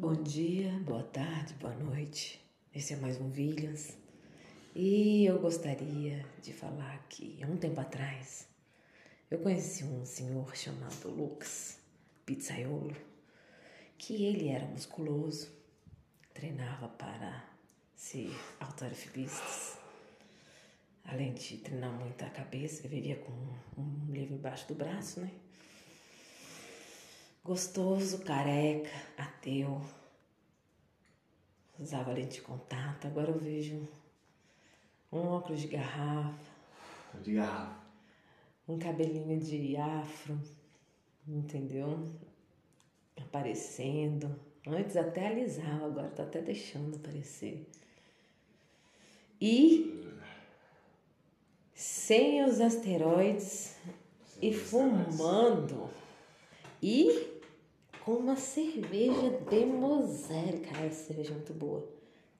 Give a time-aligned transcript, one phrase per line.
[0.00, 2.40] Bom dia, boa tarde, boa noite.
[2.74, 3.98] Esse é mais um Williams.
[4.74, 8.48] E eu gostaria de falar que há um tempo atrás
[9.30, 11.78] eu conheci um senhor chamado Lucas
[12.24, 12.96] Pizzaiolo,
[13.98, 15.52] que ele era musculoso,
[16.32, 17.44] treinava para
[17.94, 19.76] ser autorifibistas.
[21.04, 23.32] Além de treinar muito a cabeça, vivia com
[23.78, 25.30] um livro embaixo do braço, né?
[27.42, 29.80] Gostoso, careca, ateu.
[31.78, 33.06] Usava lente de contato.
[33.06, 33.88] Agora eu vejo
[35.10, 36.38] um óculos de garrafa.
[37.22, 37.80] De garrafa.
[38.68, 40.38] Um cabelinho de afro.
[41.26, 42.06] Entendeu?
[43.16, 44.38] Aparecendo.
[44.66, 47.66] Antes até alisava, agora tá até deixando aparecer.
[49.40, 50.06] E
[51.74, 53.74] sem os asteroides
[54.42, 55.88] e fumando.
[56.82, 57.40] E
[58.04, 60.60] com uma cerveja de Moselle.
[60.60, 61.86] Cara, essa cerveja é muito boa.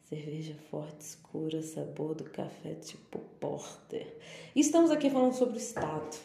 [0.09, 4.17] Cerveja forte, escura, sabor do café tipo porter.
[4.55, 6.17] E estamos aqui falando sobre o Estado.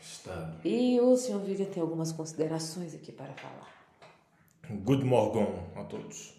[0.00, 0.60] Estado.
[0.64, 3.72] E o senhor Viga tem algumas considerações aqui para falar.
[4.70, 6.34] Good morning a todos.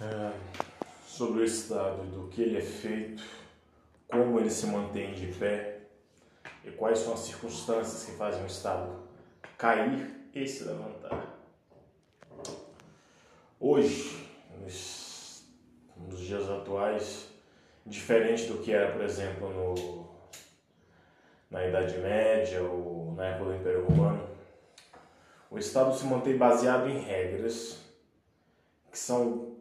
[0.00, 0.32] É,
[1.06, 3.22] sobre o Estado, do que ele é feito,
[4.08, 5.69] como ele se mantém de pé
[6.64, 9.00] e quais são as circunstâncias que fazem o Estado
[9.56, 11.38] cair e se levantar.
[13.58, 14.28] Hoje,
[14.62, 15.42] nos,
[15.96, 17.26] nos dias atuais,
[17.84, 20.08] diferente do que era, por exemplo, no,
[21.50, 24.30] na Idade Média ou na época do Império Romano,
[25.50, 27.78] o Estado se mantém baseado em regras
[28.90, 29.56] que são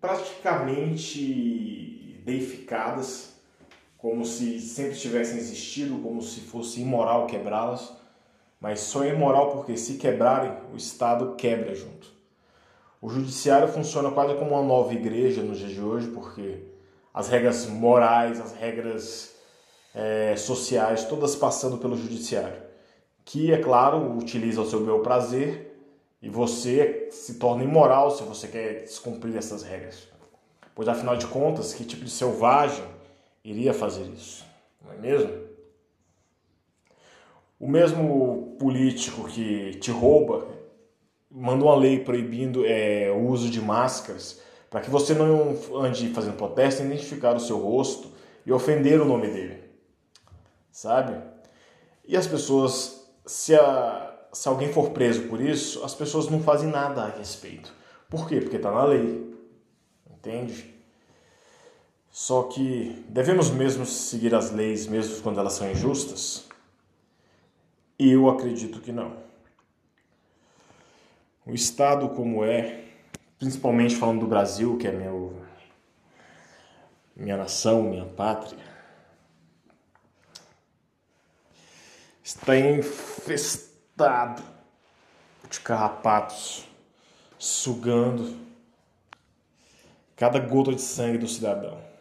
[0.00, 3.33] praticamente deificadas
[4.04, 7.90] como se sempre tivessem existido, como se fosse imoral quebrá-las,
[8.60, 12.12] mas só é imoral porque se quebrarem, o Estado quebra junto.
[13.00, 16.66] O judiciário funciona quase como uma nova igreja nos dias de hoje, porque
[17.14, 19.36] as regras morais, as regras
[19.94, 22.60] é, sociais, todas passando pelo judiciário,
[23.24, 25.80] que, é claro, utiliza o seu bel prazer
[26.20, 30.06] e você se torna imoral se você quer descumprir essas regras.
[30.74, 32.84] Pois, afinal de contas, que tipo de selvagem
[33.44, 34.44] iria fazer isso,
[34.82, 35.44] não é mesmo?
[37.60, 40.48] O mesmo político que te rouba
[41.30, 44.40] manda uma lei proibindo é, o uso de máscaras
[44.70, 48.08] para que você não ande fazendo protesto, identificar o seu rosto
[48.44, 49.62] e ofender o nome dele,
[50.72, 51.16] sabe?
[52.04, 56.68] E as pessoas, se, a, se alguém for preso por isso, as pessoas não fazem
[56.68, 57.72] nada a respeito.
[58.10, 58.40] Por quê?
[58.40, 59.32] Porque está na lei,
[60.10, 60.73] entende?
[62.16, 66.46] Só que devemos mesmo seguir as leis, mesmo quando elas são injustas?
[67.98, 69.16] Eu acredito que não.
[71.44, 72.84] O Estado como é,
[73.36, 75.42] principalmente falando do Brasil, que é meu,
[77.16, 78.64] minha nação, minha pátria,
[82.22, 84.40] está infestado
[85.50, 86.64] de carrapatos,
[87.36, 88.38] sugando
[90.14, 91.93] cada gota de sangue do cidadão.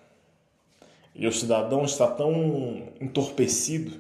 [1.15, 3.99] E o cidadão está tão entorpecido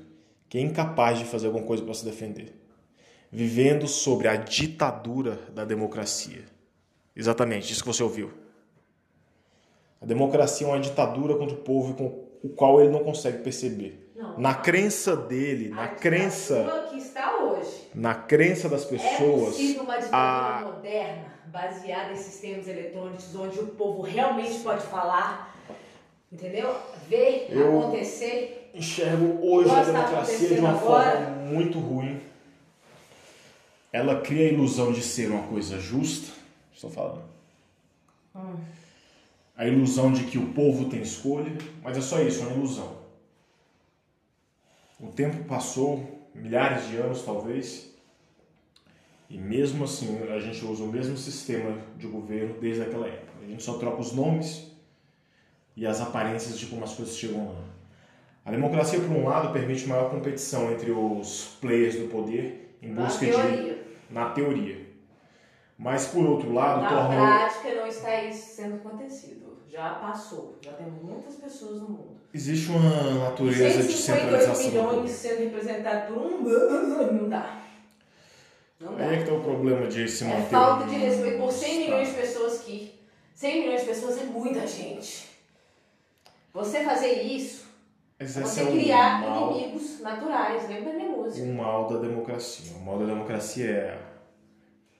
[0.49, 2.53] que é incapaz de fazer alguma coisa para se defender.
[3.31, 6.43] Vivendo sobre a ditadura da democracia.
[7.15, 8.31] Exatamente, isso que você ouviu.
[10.01, 14.11] A democracia é uma ditadura contra o povo com o qual ele não consegue perceber.
[14.15, 14.37] Não.
[14.39, 17.89] Na crença dele, na crença, que está hoje.
[17.95, 23.59] na crença das É pessoas, possível uma ditadura a moderna, baseada em sistemas eletrônicos, onde
[23.59, 25.55] o povo realmente pode falar,
[26.33, 26.75] entendeu?
[27.07, 28.71] Ver Eu- acontecer.
[28.73, 31.11] enxergo hoje a democracia de uma agora.
[31.11, 32.19] forma muito ruim.
[33.91, 36.33] Ela cria a ilusão de ser uma coisa justa,
[36.73, 37.21] estou falando.
[39.55, 42.97] A ilusão de que o povo tem escolha, mas é só isso, é uma ilusão.
[44.99, 47.91] O tempo passou, milhares de anos talvez,
[49.29, 53.31] e mesmo assim a gente usa o mesmo sistema de governo desde aquela época.
[53.43, 54.72] A gente só troca os nomes
[55.75, 57.61] e as aparências de como as coisas chegam lá.
[58.45, 63.05] A democracia, por um lado, permite maior competição entre os players do poder em Na
[63.05, 63.31] busca de.
[63.31, 63.83] teoria.
[64.09, 64.83] na teoria.
[65.77, 67.15] Mas, por outro lado, Na torna.
[67.15, 69.57] prática não está isso sendo acontecido.
[69.69, 70.57] Já passou.
[70.61, 72.17] Já tem muitas pessoas no mundo.
[72.33, 72.79] Existe uma
[73.29, 74.71] natureza de 158 centralização.
[74.91, 76.41] milhões sendo representados por um.
[76.43, 77.59] Não dá.
[78.79, 79.03] Não dá.
[79.05, 80.49] Aí é que tá o problema de se É manter.
[80.49, 81.83] falta de respeito por 100 Estado.
[81.85, 82.99] milhões de pessoas que.
[83.33, 85.32] 100 milhões de pessoas é muita gente.
[86.53, 87.65] Você fazer isso
[88.19, 90.69] é você é o criar mal, inimigos naturais.
[90.69, 91.45] Lembra da minha música.
[91.45, 92.75] o mal da democracia.
[92.77, 94.13] O mal da democracia é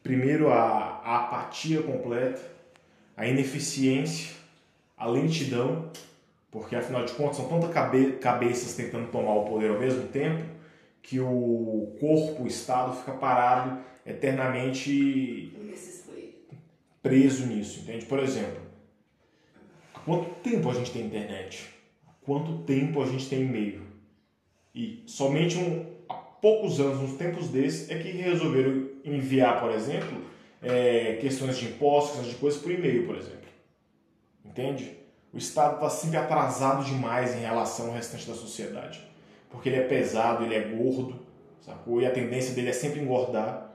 [0.04, 2.42] Primeiro, a, a apatia completa,
[3.16, 4.36] a ineficiência,
[4.98, 5.90] a lentidão,
[6.52, 10.44] porque afinal de contas são tantas cabe cabeças tentando tomar o poder ao mesmo tempo
[11.02, 15.56] que o corpo, o Estado, fica parado eternamente
[17.02, 18.06] preso nisso, entende?
[18.06, 18.60] Por exemplo,
[20.06, 21.70] quanto tempo a gente tem internet?
[22.24, 23.82] Quanto tempo a gente tem e-mail?
[24.74, 30.24] E somente um, há poucos anos, uns tempos desses, é que resolveram enviar, por exemplo,
[30.62, 33.50] é, questões de impostos, questões de coisas por e-mail, por exemplo.
[34.46, 34.98] Entende?
[35.34, 39.02] O Estado está sempre atrasado demais em relação ao restante da sociedade.
[39.50, 41.20] Porque ele é pesado, ele é gordo,
[41.62, 42.02] sacou?
[42.02, 43.73] E a tendência dele é sempre engordar.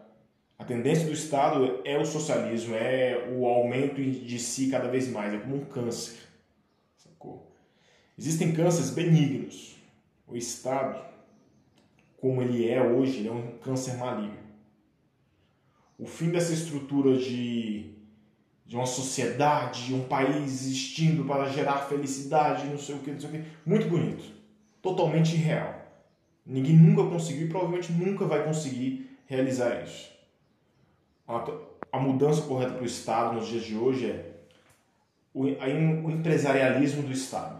[0.58, 5.32] A tendência do Estado é o socialismo, é o aumento de si cada vez mais,
[5.32, 6.18] é como um câncer.
[6.96, 7.52] Sacou?
[8.18, 9.76] Existem cânceres benignos.
[10.26, 11.00] O Estado,
[12.20, 14.36] como ele é hoje, ele é um câncer maligno.
[15.96, 17.92] O fim dessa estrutura de,
[18.66, 23.30] de uma sociedade, um país existindo para gerar felicidade, não sei o que, não sei
[23.30, 24.24] o que, muito bonito.
[24.82, 25.86] Totalmente irreal.
[26.44, 30.17] Ninguém nunca conseguiu e provavelmente nunca vai conseguir realizar isso
[31.92, 34.32] a mudança correta para o Estado nos dias de hoje é
[35.34, 37.58] o, o empresarialismo do Estado.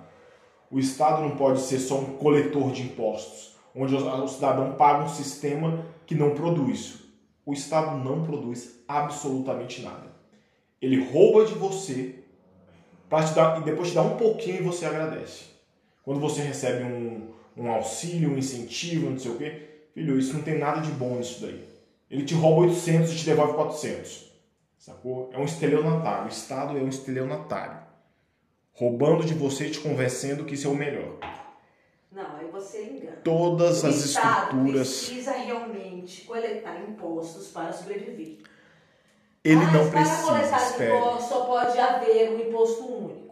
[0.71, 5.09] O Estado não pode ser só um coletor de impostos, onde o cidadão paga um
[5.09, 7.01] sistema que não produz.
[7.45, 10.09] O Estado não produz absolutamente nada.
[10.81, 12.15] Ele rouba de você
[13.09, 15.45] te dar, e depois te dá um pouquinho e você agradece.
[16.03, 20.43] Quando você recebe um, um auxílio, um incentivo, não sei o quê, filho, isso não
[20.43, 21.68] tem nada de bom nisso daí.
[22.11, 24.33] Ele te rouba 800 e te devolve 400.
[24.79, 25.31] Sacou?
[25.33, 26.25] É um estelionatário.
[26.27, 27.79] O Estado é um estelionatário.
[28.73, 31.17] Roubando de você e te convencendo que isso é o melhor.
[32.11, 33.17] Não, aí você engana.
[33.23, 35.05] Todas o as Estado estruturas.
[35.07, 38.39] precisa realmente coletar impostos para sobreviver.
[39.45, 40.27] Ele Mas não para precisa.
[40.27, 40.97] coletar Espere.
[40.97, 43.28] impostos só pode haver um imposto único,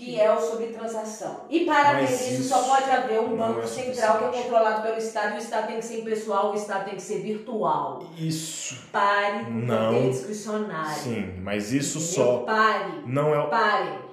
[0.00, 1.42] que é o sobre transação.
[1.50, 4.82] E para Mas ter isso, só pode haver um banco é central que é controlado
[4.82, 8.02] pelo Estado, e o Estado tem que ser impessoal, o Estado tem que ser virtual.
[8.16, 8.76] Isso.
[8.90, 9.92] Pare com Não.
[9.94, 11.02] poder discricionário.
[11.02, 12.14] Sim, mas isso Entendeu?
[12.24, 13.02] só Pare.
[13.06, 13.48] não é o.
[13.48, 14.10] Parem.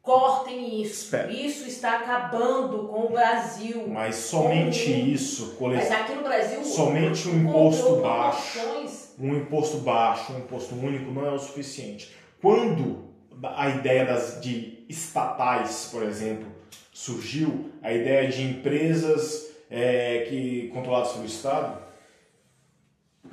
[0.00, 1.04] Cortem isso.
[1.04, 1.30] Espera.
[1.30, 3.86] Isso está acabando com o Brasil.
[3.88, 9.76] Mas somente Com- isso, cole- Mas aqui no Brasil, Somente um imposto proporções- um imposto
[9.78, 12.16] baixo, um imposto único não é o suficiente.
[12.40, 13.07] Quando
[13.42, 16.46] a ideia das, de estatais, por exemplo,
[16.92, 21.78] surgiu, a ideia de empresas é, que controladas pelo Estado,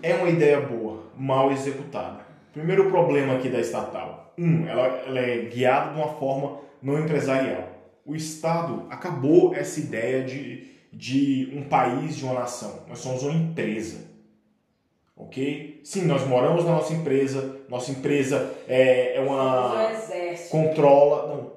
[0.01, 2.25] é uma ideia boa, mal executada.
[2.53, 4.33] Primeiro problema aqui da estatal.
[4.37, 7.69] Um, ela, ela é guiada de uma forma não empresarial.
[8.05, 12.83] O Estado acabou essa ideia de, de um país, de uma nação.
[12.87, 14.14] Nós somos uma empresa.
[15.17, 15.81] Ok?
[15.83, 17.61] Sim, nós moramos na nossa empresa.
[17.69, 19.89] Nossa empresa é, é o uma.
[20.49, 21.53] controla.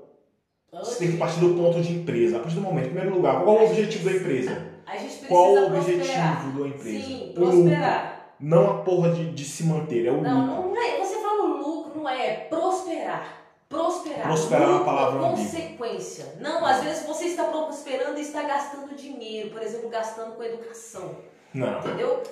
[0.73, 2.37] Não, você tem que partir do ponto de empresa.
[2.37, 4.67] A partir do momento, em primeiro lugar, qual o objetivo da empresa?
[4.87, 6.45] A gente precisa Qual o prosperar.
[6.47, 7.07] objetivo da empresa?
[7.07, 8.35] Sim, O prosperar.
[8.41, 10.71] Não a porra de, de se manter, é o Não, lucro.
[10.71, 10.99] não é.
[10.99, 12.31] Você fala lucro, não é.
[12.49, 13.43] Prosperar.
[13.69, 14.23] Prosperar.
[14.23, 16.37] Prosperar é uma Lucro palavra consequência.
[16.41, 21.17] Não, às vezes você está prosperando e está gastando dinheiro, por exemplo, gastando com educação.
[21.53, 21.79] Não.
[21.81, 22.23] Entendeu?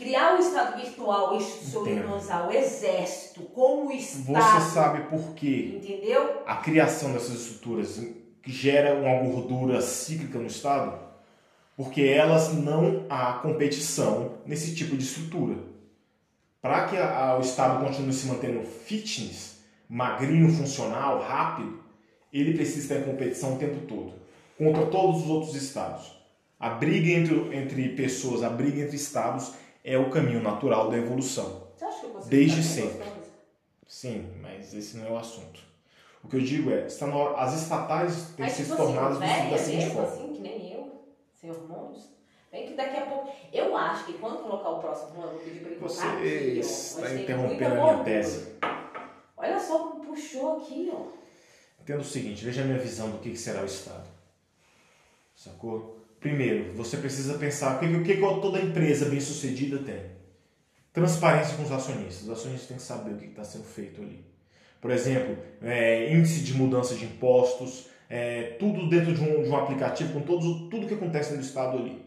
[0.00, 4.32] Criar o Estado virtual, institucionalizar o exército como Estado.
[4.62, 5.74] Você sabe por quê?
[5.76, 6.42] Entendeu?
[6.46, 8.00] A criação dessas estruturas
[8.42, 10.98] que gera uma gordura cíclica no Estado?
[11.76, 15.58] Porque elas não há competição nesse tipo de estrutura.
[16.62, 21.78] Para que a- a- o Estado continue se mantendo fitness, magrinho, funcional, rápido,
[22.32, 24.14] ele precisa estar em competição o tempo todo
[24.56, 26.18] contra todos os outros estados.
[26.58, 29.52] A briga entre, entre pessoas, a briga entre estados
[29.84, 31.68] é o caminho natural da evolução.
[31.76, 33.08] Você acha que eu consigo Desde sempre.
[33.86, 35.60] Sim, mas esse não é o assunto.
[36.22, 38.82] O que eu digo é, está na hora, as estatais têm que ser tipo assim,
[38.84, 40.08] tornadas do- velha da seguinte forma.
[40.08, 40.92] assim, que nem eu,
[41.34, 42.10] sem hormônios.
[42.52, 43.32] Bem que daqui a pouco.
[43.52, 46.06] Eu acho que quando colocar o próximo hormônio, eu vou pedir pra ele colocar Você
[46.06, 46.60] aqui, ó.
[46.60, 48.56] está tem interrompendo a minha tese.
[49.36, 51.06] Olha só como puxou aqui, ó.
[51.80, 54.04] Entenda o seguinte, veja a minha visão do que será o Estado.
[55.34, 55.99] Sacou?
[56.20, 60.02] Primeiro, você precisa pensar o que, o que toda empresa bem sucedida tem.
[60.92, 62.24] Transparência com os acionistas.
[62.24, 64.24] Os acionistas têm que saber o que está sendo feito ali.
[64.80, 69.56] Por exemplo, é, índice de mudança de impostos, é, tudo dentro de um, de um
[69.56, 72.04] aplicativo com todos, tudo que acontece no Estado ali.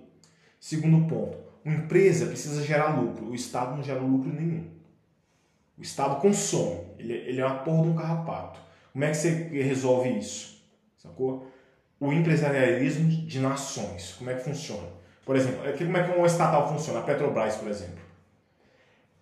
[0.60, 3.30] Segundo ponto, uma empresa precisa gerar lucro.
[3.30, 4.68] O Estado não gera lucro nenhum.
[5.78, 6.82] O Estado consome.
[7.00, 8.60] Ele, ele é uma porra de um carrapato.
[8.92, 10.62] Como é que você resolve isso?
[10.98, 11.48] Sacou?
[12.04, 14.16] O empresarialismo de nações.
[14.18, 14.90] Como é que funciona?
[15.26, 17.00] Por exemplo, aqui como é que uma estatal funciona?
[17.00, 18.04] A Petrobras, por exemplo.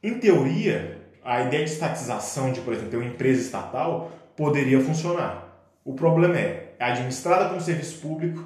[0.01, 5.69] Em teoria, a ideia de estatização de, por exemplo, ter uma empresa estatal poderia funcionar.
[5.85, 8.43] O problema é, é administrada como serviço público,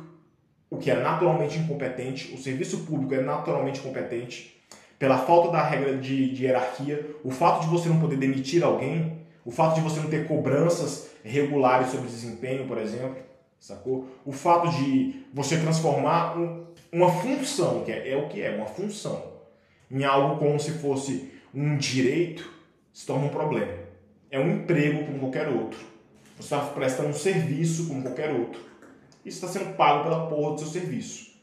[0.70, 4.62] o que é naturalmente incompetente, o serviço público é naturalmente competente,
[5.00, 9.18] pela falta da regra de, de hierarquia, o fato de você não poder demitir alguém,
[9.46, 13.24] o fato de você não ter cobranças regulares sobre desempenho, por exemplo,
[13.66, 14.08] sacou?
[14.24, 18.68] O fato de você transformar um, uma função, que é, é o que é, uma
[18.68, 19.34] função,
[19.90, 22.48] em algo como se fosse um direito,
[22.94, 23.74] se torna um problema.
[24.30, 25.80] É um emprego como qualquer outro.
[26.38, 28.62] Você está prestando um serviço como qualquer outro.
[29.24, 31.34] E está sendo pago pela porra do seu serviço.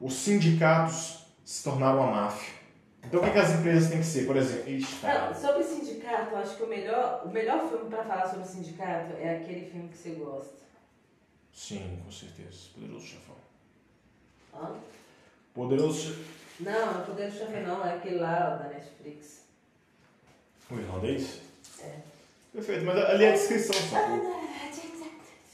[0.00, 2.55] Os sindicatos se tornaram uma máfia.
[3.06, 4.26] Então o que, que as empresas têm que ser?
[4.26, 4.64] Por exemplo,
[5.02, 9.14] Não, sobre sindicato, eu acho que o melhor, o melhor filme para falar sobre sindicato
[9.20, 10.66] é aquele filme que você gosta.
[11.52, 12.68] Sim, com certeza.
[12.74, 13.36] Poderoso Chefão.
[14.54, 14.74] Hã?
[15.54, 16.16] Poderoso
[16.60, 19.42] Não, não Poderoso Chefão não, é aquele lá da Netflix.
[20.68, 21.40] O irlandês?
[21.80, 21.94] É.
[22.52, 24.46] Perfeito, mas ali é a descrição, sacou?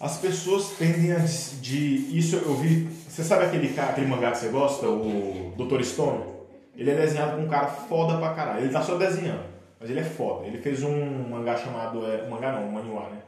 [0.00, 2.84] As pessoas tendem a de, Isso eu vi.
[3.08, 5.82] Você sabe aquele, aquele mangá que você gosta, o Dr.
[5.84, 6.31] Stone?
[6.76, 8.60] Ele é desenhado por um cara foda pra caralho.
[8.60, 9.44] Ele tá só desenhando,
[9.78, 10.46] mas ele é foda.
[10.46, 12.06] Ele fez um mangá chamado.
[12.06, 13.18] É, um mangá não, um manhwa, né?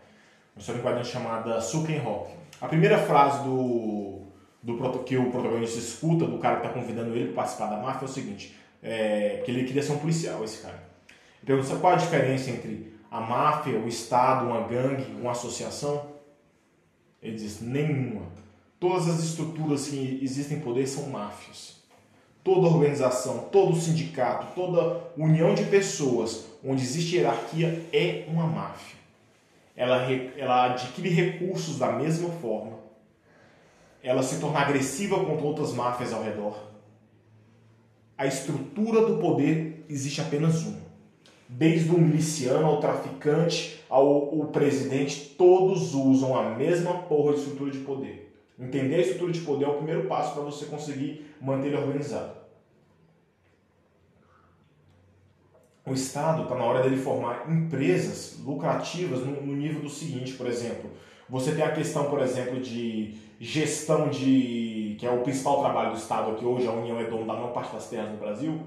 [0.54, 2.32] Uma história em quadrinhos chamada Suken Rock.
[2.60, 4.22] A primeira frase do,
[4.62, 8.06] do que o protagonista escuta do cara que tá convidando ele para participar da máfia
[8.06, 10.82] é o seguinte: é, que ele queria ser um policial, esse cara.
[11.38, 16.14] Ele pergunta "Sabe qual a diferença entre a máfia, o Estado, uma gangue, uma associação?
[17.22, 18.22] Ele diz: nenhuma.
[18.80, 21.83] Todas as estruturas que existem em poder são máfias.
[22.44, 28.96] Toda organização, todo sindicato, toda união de pessoas onde existe hierarquia é uma máfia.
[29.74, 30.02] Ela,
[30.36, 32.78] ela adquire recursos da mesma forma.
[34.02, 36.56] Ela se torna agressiva contra outras máfias ao redor.
[38.16, 40.84] A estrutura do poder existe apenas uma
[41.48, 47.70] desde o miliciano ao traficante ao o presidente, todos usam a mesma porra de estrutura
[47.70, 48.32] de poder.
[48.58, 52.32] Entender a estrutura de poder é o primeiro passo para você conseguir manter ele organizado.
[55.86, 60.46] O Estado está na hora dele formar empresas lucrativas no, no nível do seguinte, por
[60.46, 60.90] exemplo,
[61.28, 64.96] você tem a questão, por exemplo, de gestão de.
[64.98, 67.52] que é o principal trabalho do Estado aqui hoje, a União é dona da maior
[67.52, 68.60] parte das terras no Brasil.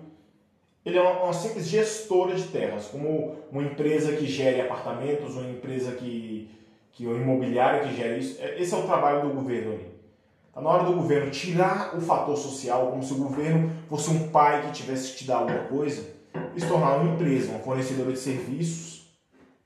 [0.86, 5.50] Ele é uma, uma simples gestora de terras, como uma empresa que gere apartamentos, uma
[5.50, 6.50] empresa que,
[6.94, 8.42] que uma imobiliária que gere isso.
[8.42, 9.97] É- Esse é o trabalho do governo ali.
[10.58, 14.30] Está na hora do governo tirar o fator social, como se o governo fosse um
[14.30, 16.04] pai que tivesse que te dar alguma coisa,
[16.56, 19.08] e se tornar uma empresa, uma fornecedora de serviços,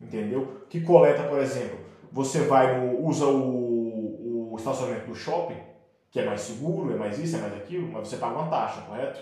[0.01, 0.65] entendeu?
[0.69, 1.79] Que coleta, por exemplo,
[2.11, 5.55] você vai usa o, o estacionamento do shopping,
[6.11, 8.81] que é mais seguro, é mais isso, é mais aquilo, mas você paga uma taxa,
[8.81, 9.21] correto?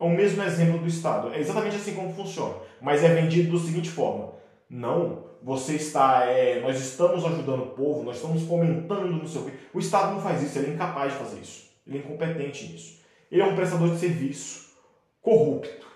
[0.00, 1.32] É o mesmo exemplo do Estado.
[1.32, 2.56] É exatamente assim como funciona.
[2.80, 4.32] Mas é vendido da seguinte forma:
[4.68, 9.44] não, você está, é, nós estamos ajudando o povo, nós estamos fomentando não sei o
[9.46, 9.52] quê.
[9.72, 11.68] O Estado não faz isso, ele é incapaz de fazer isso.
[11.86, 13.00] Ele é incompetente nisso.
[13.30, 14.68] Ele é um prestador de serviço
[15.22, 15.86] corrupto.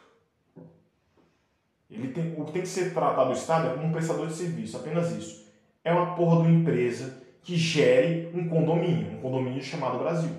[1.91, 4.35] Ele tem, o que tem que ser tratado do Estado é como um prestador de
[4.35, 5.47] serviço, apenas isso.
[5.85, 10.31] É uma porra de uma empresa que gere um condomínio, um condomínio chamado Brasil.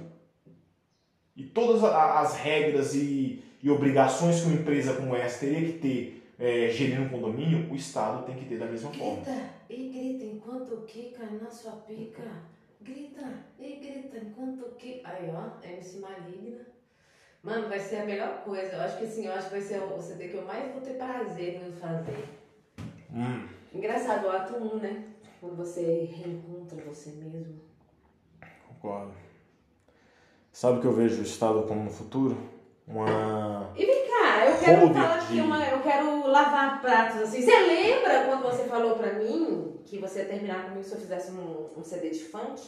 [1.36, 6.23] E todas as regras e, e obrigações que uma empresa como essa teria que ter
[6.44, 9.22] é, gerindo um condomínio, o Estado tem que ter da mesma forma.
[9.22, 12.24] Grita e grita enquanto quica na sua pica.
[12.82, 13.22] Grita
[13.58, 15.08] e grita enquanto quica.
[15.10, 16.60] Aí, ó, MC Maligna.
[17.42, 18.74] Mano, vai ser a melhor coisa.
[18.74, 20.82] Eu acho que assim, eu acho que vai ser o CD que eu mais vou
[20.82, 22.26] ter prazer em fazer.
[23.12, 25.06] Hum, Engraçado, o ato 1, né?
[25.40, 27.60] Quando você reencontra você mesmo.
[28.68, 29.14] concordo.
[30.52, 32.38] Sabe o que eu vejo o Estado como no futuro?
[32.88, 33.72] Uma.
[33.76, 34.03] E vem
[34.46, 35.64] eu quero falar aqui de- uma.
[35.66, 37.42] Eu quero lavar pratos assim.
[37.42, 41.32] Você lembra quando você falou pra mim que você ia terminar comigo se eu fizesse
[41.32, 42.62] um, um CD de funk?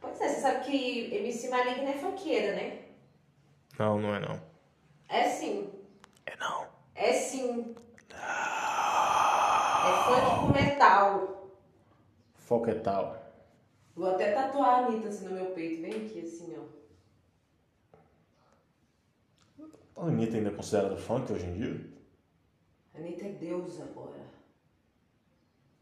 [0.00, 2.78] Pois é, você sabe que MC Maligna é funkeira, né?
[3.78, 4.40] Não, não é não.
[5.08, 5.70] É sim.
[6.24, 6.66] É não.
[6.94, 7.74] É sim.
[8.12, 11.50] É funk com metal.
[12.34, 13.16] Foquetal.
[13.94, 15.80] Vou até tatuar a Anitta assim no meu peito.
[15.82, 16.62] Vem aqui, assim, ó.
[19.96, 21.80] A Anitta ainda é considerada funk hoje em dia?
[22.94, 24.26] A Anitta é deusa agora.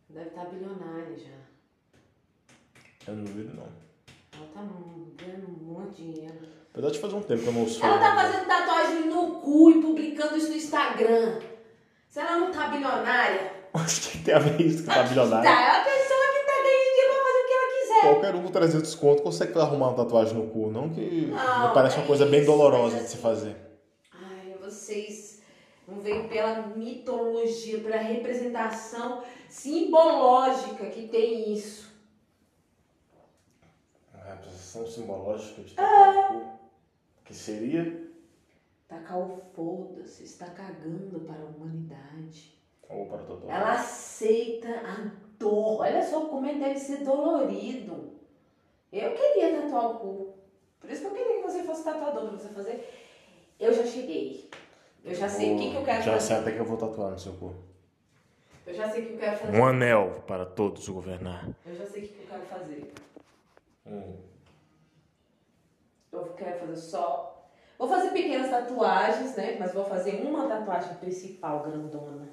[0.08, 1.34] Deve estar bilionária já.
[3.08, 3.64] Eu não duvido não.
[4.36, 4.60] Ela tá
[5.16, 6.38] ganhando um monte de dinheiro.
[6.72, 9.70] Apesar de fazer um tempo que eu não ouço Ela tá fazendo tatuagem no cu
[9.70, 11.40] e publicando isso no Instagram.
[12.08, 15.44] Se ela não tá bilionária, Acho que tem a ver isso que tá bilionário.
[15.44, 18.00] tá, é a pessoa que tá ganhando dinheiro pra fazer o que ela quiser.
[18.12, 21.96] Qualquer um com 300 conto consegue arrumar uma tatuagem no cu, não que Não, parece
[21.96, 23.56] uma é coisa bem isso, dolorosa mas de se assim- fazer.
[24.84, 25.40] Vocês
[25.88, 31.90] não veem pela mitologia, pela representação simbológica que tem isso.
[34.12, 36.46] A representação simbológica de tacar o cu,
[37.24, 38.04] que seria
[38.86, 42.54] Tacar o foda-se, está cagando para a humanidade.
[42.86, 43.42] ou para o.
[43.48, 45.80] Ela aceita a dor.
[45.80, 48.12] Olha só como é deve ser dolorido.
[48.92, 50.34] Eu queria tatuar o cu.
[50.78, 52.86] Por isso que eu queria que você fosse tatuador pra você fazer.
[53.58, 54.50] Eu já cheguei.
[55.04, 56.26] Eu já sei o que, que eu quero Já fazer.
[56.26, 57.54] sei até que eu vou tatuar no seu cu.
[58.66, 59.58] Eu já sei o que eu quero fazer.
[59.58, 61.46] Um anel para todos governar.
[61.66, 62.92] Eu já sei o que eu quero fazer.
[63.86, 64.16] Hum.
[66.10, 67.50] Eu quero fazer só.
[67.78, 69.56] Vou fazer pequenas tatuagens, né?
[69.58, 72.28] Mas vou fazer uma tatuagem principal, grandona.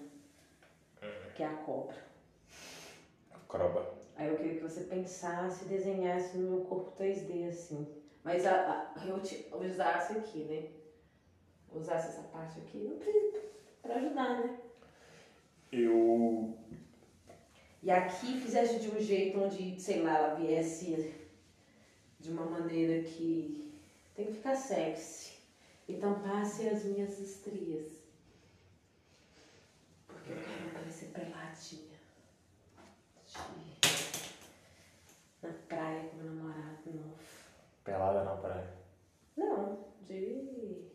[1.36, 1.96] Que é a cobra.
[3.50, 3.86] Croba.
[4.16, 7.88] Aí eu queria que você pensasse e desenhasse no meu corpo 3D assim.
[8.24, 10.81] Mas a, a, eu te- usasse aqui, né?
[11.74, 13.00] Usasse essa parte aqui
[13.82, 14.60] pra ajudar, né?
[15.72, 16.58] Eu.
[17.82, 21.14] E aqui fizesse de um jeito onde, sei lá, ela viesse
[22.20, 23.74] de uma maneira que
[24.16, 25.32] tem que ficar sexy.
[25.88, 27.92] E tampasse as minhas estrias.
[30.08, 31.92] Porque eu quero aparecer peladinha.
[33.26, 33.82] De-
[35.42, 37.16] Na praia com meu namorado novo.
[37.84, 38.74] Pelada na praia.
[39.36, 40.86] Não, de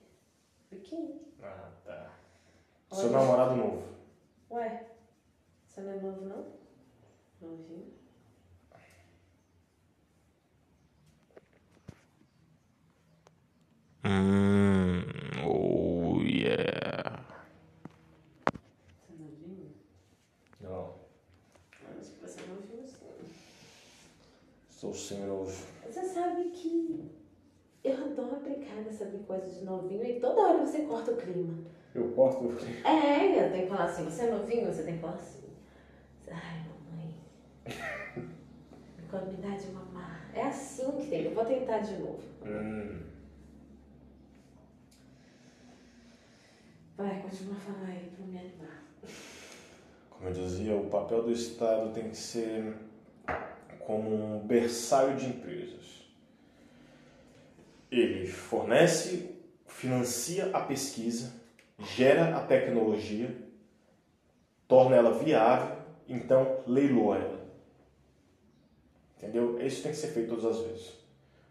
[1.43, 2.13] Ah, tá.
[2.91, 3.01] Olha.
[3.01, 3.83] Seu namorado novo.
[4.51, 4.87] Ué,
[5.67, 6.47] você não é novo não?
[7.41, 7.93] Novinho?
[14.05, 15.03] Hum.
[15.45, 17.25] Oh yeah.
[19.01, 19.75] Você é novinho?
[20.61, 20.95] Não.
[21.99, 23.35] Acho que você é novinho sim.
[24.71, 25.51] Sou sem novo.
[25.85, 27.16] Você sabe que
[27.89, 31.55] eu adoro brincar nessa coisa de novinho e toda hora você corta o clima.
[31.95, 32.45] Eu corto.
[32.85, 35.45] É, eu tenho que falar assim, você é novinho, você tem que falar assim.
[36.29, 37.15] Ai, mamãe.
[39.11, 40.31] Quando me dá de mamar.
[40.35, 42.21] É assim que tem, eu vou tentar de novo.
[42.45, 43.03] Hum.
[46.97, 48.83] Vai, continua a falar aí pra me animar.
[50.11, 52.75] Como eu dizia, o papel do Estado tem que ser
[53.79, 56.06] como um berçário de empresas.
[57.91, 61.33] Ele fornece, financia a pesquisa,
[61.79, 63.35] gera a tecnologia,
[64.67, 65.77] torna ela viável,
[66.09, 67.47] então leiloa ela.
[69.17, 69.61] Entendeu?
[69.65, 70.93] Isso tem que ser feito todas as vezes.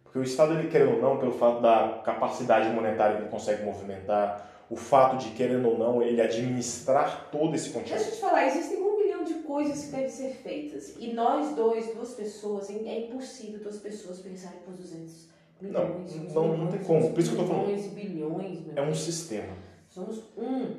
[0.04, 3.64] Porque o Estado, ele querendo ou não, pelo fato da capacidade monetária que ele consegue
[3.64, 8.00] movimentar, o fato de, querendo ou não, ele administrar todo esse continente.
[8.00, 10.96] Deixa eu te falar, existem um milhão de coisas que devem ser feitas.
[10.98, 16.00] E nós dois, duas pessoas, é impossível duas pessoas pensarem por 200 Não,
[16.34, 17.12] não- não tem como.
[17.12, 17.66] Por isso que eu tô falando.
[17.68, 19.54] Bilhões e bilhões, meu É um sistema.
[19.90, 20.76] Somos um.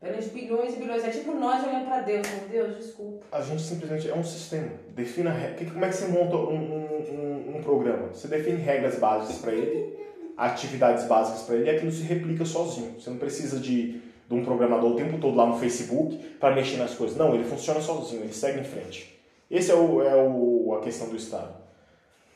[0.00, 1.04] Perante bilhões e bilhões.
[1.04, 2.26] É tipo nós olhando pra Deus.
[2.26, 3.26] Meu Deus, desculpa.
[3.32, 4.70] A gente simplesmente é um sistema.
[4.94, 8.08] Defina re- que- como é que você monta um, um- um- programa.
[8.08, 9.98] Você define regras básicas para ele,
[10.36, 12.94] atividades básicas para ele, e aquilo se replica sozinho.
[12.98, 16.78] Você não precisa de, de um programador o tempo todo lá no Facebook para mexer
[16.78, 17.16] nas coisas.
[17.18, 19.20] Não, ele funciona sozinho, ele segue em frente.
[19.50, 21.52] Esse é, o, é o, a questão do Estado.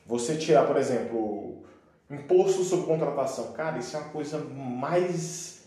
[0.06, 1.62] Você tirar, por exemplo,
[2.10, 3.52] imposto sobre contratação.
[3.52, 5.64] Cara, isso é uma coisa mais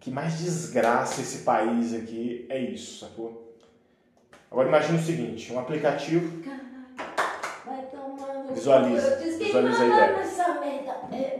[0.00, 2.46] que mais desgraça esse país aqui.
[2.50, 3.56] É isso, sacou?
[4.50, 6.42] Agora imagine o seguinte, um aplicativo.
[8.54, 10.12] Visualiza, visualiza a ideia.
[11.10, 11.38] é.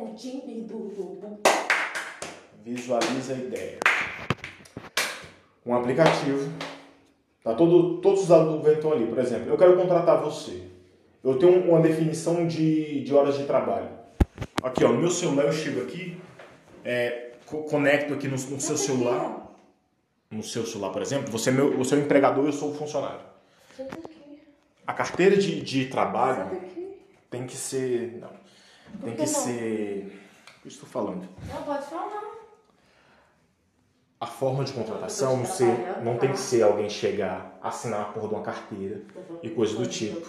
[2.64, 3.78] Visualiza a ideia.
[5.66, 6.50] Um aplicativo.
[7.42, 9.06] Tá todo, todos os dados do governo estão ali.
[9.06, 10.62] Por exemplo, eu quero contratar você.
[11.22, 13.90] Eu tenho uma definição de, de horas de trabalho.
[14.64, 16.20] Aqui, ó, no meu celular eu chego aqui,
[16.84, 19.42] é, co- conecto aqui no, no seu celular.
[20.30, 22.70] No seu celular, por exemplo, você é, meu, você é o empregador e eu sou
[22.72, 23.20] o funcionário.
[24.86, 26.60] A carteira de, de trabalho
[27.30, 28.18] tem que ser.
[28.20, 28.30] Não.
[29.02, 30.20] Tem que ser.
[30.58, 31.28] O que eu estou falando?
[31.52, 32.24] Não, pode falar.
[34.20, 36.34] A forma de contratação não, ser, não tem tá?
[36.34, 39.02] que ser alguém chegar, assinar a porra de uma carteira
[39.42, 40.26] e coisa do tipo.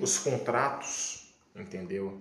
[0.00, 2.18] Os contratos, entendeu?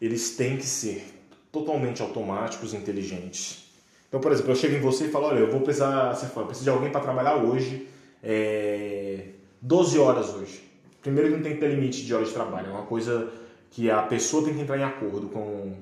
[0.00, 1.04] Eles têm que ser
[1.50, 3.66] totalmente automáticos e inteligentes.
[4.08, 6.42] Então, por exemplo, eu chego em você e falo, olha, eu vou precisar, você fala,
[6.42, 7.88] eu preciso de alguém para trabalhar hoje,
[8.22, 9.28] é,
[9.60, 10.64] 12 horas hoje.
[11.02, 13.30] Primeiro que não tem que ter limite de horas de trabalho, é uma coisa
[13.70, 15.72] que a pessoa tem que entrar em acordo com,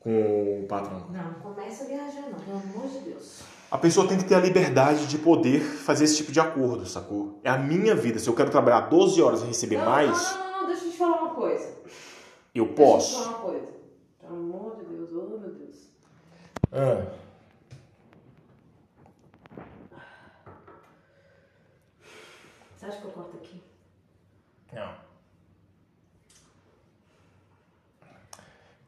[0.00, 1.06] com o patrão.
[1.10, 3.40] Não, não começa a viajar não, pelo amor de Deus.
[3.70, 7.40] A pessoa tem que ter a liberdade de poder fazer esse tipo de acordo, sacou?
[7.42, 8.18] É a minha vida.
[8.18, 10.90] Se eu quero trabalhar 12 horas e receber não, mais, Não, não, não, deixa eu
[10.92, 11.74] te falar uma coisa.
[12.56, 13.16] Eu posso.
[13.16, 13.72] Deixa eu falar uma coisa.
[14.18, 15.90] Pelo amor de Deus, oh meu Deus.
[16.72, 17.12] Ah.
[22.74, 23.62] Você acha que eu corto aqui?
[24.72, 24.94] Não.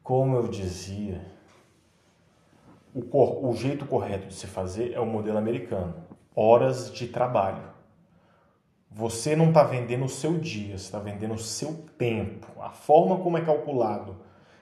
[0.03, 1.23] Como eu dizia,
[2.95, 5.95] o, cor, o jeito correto de se fazer é o modelo americano:
[6.35, 7.78] horas de trabalho.
[8.91, 12.47] Você não está vendendo o seu dia, você está vendendo o seu tempo.
[12.61, 14.17] A forma como é calculado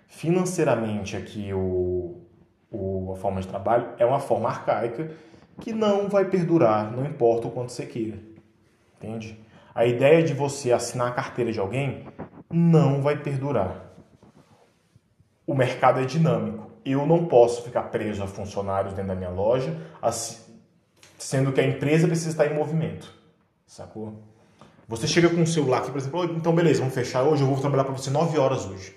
[0.09, 2.21] financeiramente aqui o,
[2.71, 5.11] o- a forma de trabalho é uma forma arcaica
[5.61, 8.19] que não vai perdurar, não importa o quanto você queira.
[8.97, 9.39] Entende?
[9.75, 12.07] A ideia de você assinar a carteira de alguém
[12.51, 13.93] não vai perdurar.
[15.47, 16.71] O mercado é dinâmico.
[16.85, 19.77] Eu não posso ficar preso a funcionários dentro da minha loja,
[21.19, 23.16] sendo que a empresa precisa estar em movimento.
[23.67, 24.23] Sacou?
[24.89, 27.49] Você chega com um celular aqui, por exemplo, "Ô, então beleza, vamos fechar hoje, eu
[27.49, 28.97] vou trabalhar para você 9 horas hoje.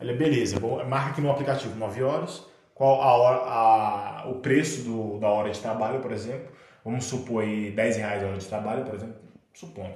[0.00, 4.36] Ele é beleza, vou- marca aqui no aplicativo 9 horas, qual a hora, a- o
[4.36, 6.52] preço do- da hora de trabalho, por exemplo.
[6.84, 9.16] Vamos supor aí 10 reais a hora de trabalho, por exemplo.
[9.52, 9.94] Suponho.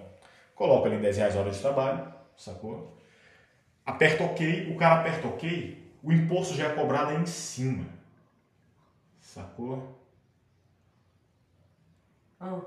[0.56, 2.98] Coloca ali 10 reais a hora de trabalho, sacou?
[3.86, 7.86] Aperta OK, o cara aperta OK, o imposto já é cobrado aí em cima.
[9.20, 9.96] Sacou?
[12.40, 12.58] Ah,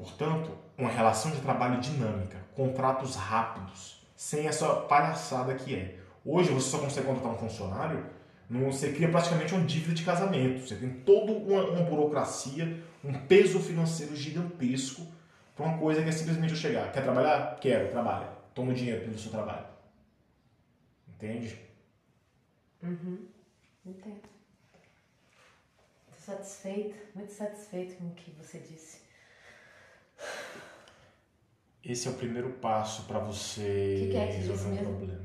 [0.00, 5.98] Portanto, uma relação de trabalho dinâmica, contratos rápidos, sem essa palhaçada que é.
[6.24, 8.06] Hoje você só consegue contratar um funcionário,
[8.48, 10.66] você cria praticamente uma dívida de casamento.
[10.66, 15.06] Você tem toda uma, uma burocracia, um peso financeiro gigantesco
[15.54, 16.90] para uma coisa que é simplesmente eu chegar.
[16.90, 17.58] Quer trabalhar?
[17.60, 18.28] Quero, trabalha.
[18.54, 19.66] Toma o dinheiro pelo seu trabalho.
[21.08, 21.60] Entende?
[23.84, 24.22] entendo.
[26.06, 28.99] Tô satisfeita, muito satisfeita com o que você disse.
[31.84, 34.86] Esse é o primeiro passo para você Que que é resolver um mesmo?
[34.96, 35.20] problema.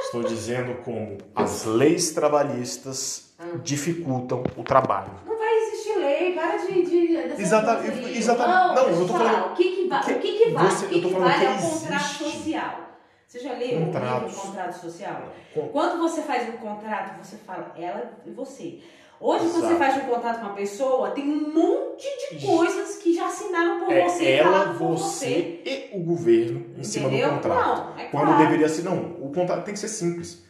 [0.00, 3.56] Estou dizendo como as leis trabalhistas Ah.
[3.62, 5.12] dificultam o trabalho.
[5.26, 6.82] Não vai existir lei, para de.
[6.82, 8.16] de dessas Exata- coisas aí.
[8.18, 8.56] exatamente.
[8.56, 10.70] Não, Não, eu falar, falando- O que que, va- que- o que, que vale?
[10.70, 12.80] você- o que, que vale que é o contrato social.
[13.26, 15.32] Você já leu o Contrato Social?
[15.52, 18.78] Com- Quando você faz um contrato, você fala ela e você.
[19.20, 19.66] Hoje, quando Exato.
[19.72, 23.80] você faz um contrato com uma pessoa, tem um monte de coisas que já assinaram
[23.84, 24.98] por É você ela, você.
[25.04, 27.34] você e o governo em cima do Entendeu?
[27.34, 27.90] contrato.
[27.94, 28.42] Não, é Quando claro.
[28.44, 30.44] deveria ser, não, o contrato tem que ser simples.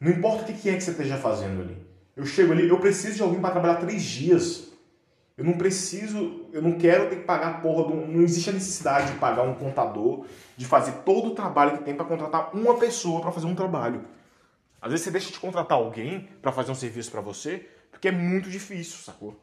[0.00, 1.76] Não importa o que é que você esteja fazendo ali.
[2.16, 4.70] Eu chego ali, eu preciso de alguém para trabalhar três dias.
[5.38, 7.94] Eu não preciso, eu não quero ter que pagar a porra do.
[8.06, 11.94] Não existe a necessidade de pagar um contador, de fazer todo o trabalho que tem
[11.94, 14.04] para contratar uma pessoa para fazer um trabalho.
[14.80, 18.12] Às vezes você deixa de contratar alguém para fazer um serviço para você, porque é
[18.12, 19.38] muito difícil, sacou?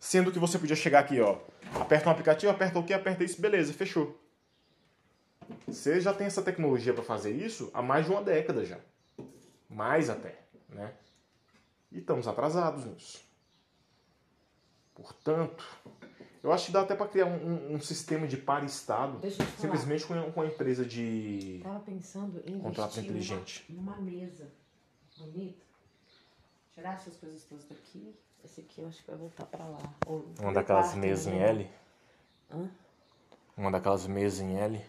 [0.00, 1.38] Sendo que você podia chegar aqui, ó,
[1.80, 4.18] aperta um aplicativo, aperta o que, aperta isso, beleza, fechou.
[5.68, 8.78] Você já tem essa tecnologia para fazer isso há mais de uma década já.
[9.68, 10.38] Mais até,
[10.70, 10.94] né?
[11.92, 13.22] E estamos atrasados nisso.
[14.94, 15.64] Portanto,
[16.42, 19.20] eu acho que dá até para criar um, um- sistema de par-estado,
[19.58, 23.64] simplesmente com, com a empresa de Tava pensando em contrato inteligente.
[23.68, 24.50] Numa, numa mesa
[25.18, 25.63] bonita.
[26.74, 28.14] Tirar essas coisas todas daqui.
[28.44, 29.94] Esse aqui eu acho que vai voltar pra lá.
[30.06, 31.48] Ou Uma daquelas mesas em né?
[31.48, 31.70] L.
[32.50, 32.70] Hã?
[33.56, 34.84] Uma daquelas mesas em L.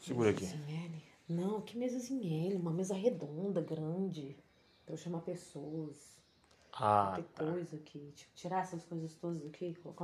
[0.00, 0.44] Segura aqui.
[0.44, 1.02] Mesas em L?
[1.28, 2.56] Não, que mesas em L?
[2.56, 4.36] Uma mesa redonda, grande.
[4.86, 6.18] Pra eu chamar pessoas.
[6.72, 8.12] Ah, ter coisa aqui.
[8.16, 9.74] Tipo, tirar essas coisas todas daqui.
[9.74, 9.98] Colocar